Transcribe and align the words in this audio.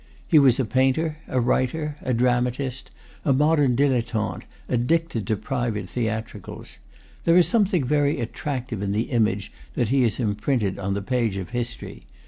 He 0.27 0.39
was 0.39 0.59
a 0.59 0.65
painter, 0.65 1.19
a 1.27 1.39
writer, 1.39 1.95
a 2.01 2.11
dramatist, 2.11 2.89
a 3.23 3.33
modern 3.33 3.75
dilettante, 3.75 4.45
addicted 4.67 5.27
to 5.27 5.37
private 5.37 5.87
theatricals. 5.89 6.79
There 7.23 7.37
is 7.37 7.47
something 7.47 7.83
very 7.85 8.19
attractive 8.19 8.81
in 8.81 8.93
the 8.93 9.11
image 9.11 9.51
that 9.75 9.89
he 9.89 10.01
has 10.01 10.19
imprinted 10.19 10.79
on 10.79 10.95
the 10.95 11.03
page 11.03 11.37
of 11.37 11.51
history. 11.51 12.07